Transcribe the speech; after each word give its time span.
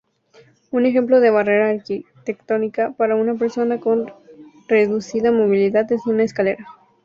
Un 0.71 0.87
ejemplo 0.87 1.19
de 1.19 1.29
barrera 1.29 1.69
arquitectónica 1.69 2.89
para 2.97 3.15
una 3.15 3.35
persona 3.35 3.79
con 3.79 4.11
reducida 4.67 5.31
movilidad 5.31 5.91
es 5.91 6.07
una 6.07 6.23
escalera. 6.23 6.65